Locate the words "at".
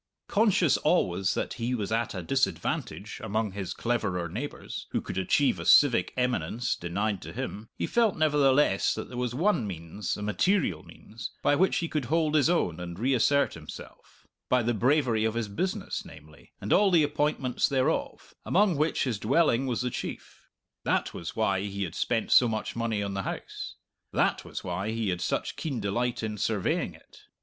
1.91-2.15